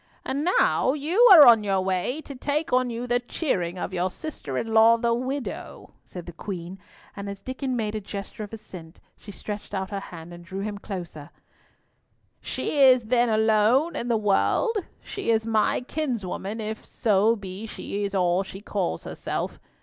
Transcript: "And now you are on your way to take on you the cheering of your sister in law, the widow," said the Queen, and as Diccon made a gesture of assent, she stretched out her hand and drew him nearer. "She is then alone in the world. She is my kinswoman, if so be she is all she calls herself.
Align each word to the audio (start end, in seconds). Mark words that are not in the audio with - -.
"And 0.25 0.43
now 0.43 0.93
you 0.93 1.29
are 1.31 1.45
on 1.45 1.63
your 1.63 1.79
way 1.79 2.21
to 2.21 2.33
take 2.33 2.73
on 2.73 2.89
you 2.89 3.05
the 3.05 3.19
cheering 3.19 3.77
of 3.77 3.93
your 3.93 4.09
sister 4.09 4.57
in 4.57 4.73
law, 4.73 4.97
the 4.97 5.13
widow," 5.13 5.93
said 6.03 6.25
the 6.25 6.33
Queen, 6.33 6.79
and 7.15 7.29
as 7.29 7.43
Diccon 7.43 7.75
made 7.75 7.93
a 7.93 8.01
gesture 8.01 8.43
of 8.43 8.51
assent, 8.51 8.99
she 9.15 9.31
stretched 9.31 9.75
out 9.75 9.91
her 9.91 9.99
hand 9.99 10.33
and 10.33 10.43
drew 10.43 10.61
him 10.61 10.79
nearer. 10.89 11.29
"She 12.41 12.79
is 12.79 13.03
then 13.03 13.29
alone 13.29 13.95
in 13.95 14.07
the 14.07 14.17
world. 14.17 14.75
She 15.03 15.29
is 15.29 15.45
my 15.45 15.81
kinswoman, 15.81 16.59
if 16.59 16.83
so 16.83 17.35
be 17.35 17.67
she 17.67 18.03
is 18.03 18.15
all 18.15 18.41
she 18.41 18.59
calls 18.59 19.03
herself. 19.03 19.59